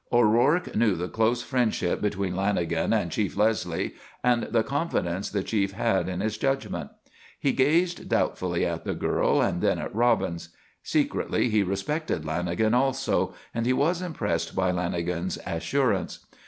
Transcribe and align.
O'Rourke 0.11 0.75
knew 0.75 0.95
the 0.95 1.07
close 1.07 1.43
friendship 1.43 2.01
between 2.01 2.33
Lanagan 2.33 2.91
and 2.91 3.11
Chief 3.11 3.37
Leslie 3.37 3.93
and 4.23 4.47
the 4.49 4.63
confidence 4.63 5.29
the 5.29 5.43
chief 5.43 5.73
had 5.73 6.09
in 6.09 6.21
his 6.21 6.39
judgment. 6.39 6.89
He 7.39 7.51
gazed 7.51 8.09
doubtfully 8.09 8.65
at 8.65 8.83
the 8.83 8.95
girl 8.95 9.41
and 9.43 9.61
then 9.61 9.77
at 9.77 9.93
Robbins. 9.93 10.49
Secretly, 10.81 11.49
he 11.49 11.61
respected 11.61 12.23
Lanagan 12.23 12.73
also 12.73 13.35
and 13.53 13.67
he 13.67 13.73
was 13.73 14.01
impressed 14.01 14.55
by 14.55 14.71
Lanagan's 14.71 15.37
assurance. 15.45 16.25